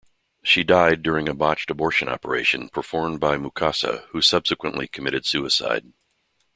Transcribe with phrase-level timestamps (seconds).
[0.41, 5.93] She died during a botched abortion operation performed by Mukasa, who subsequently committed suicide.